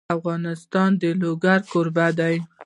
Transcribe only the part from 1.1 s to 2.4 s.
لوگر کوربه دی.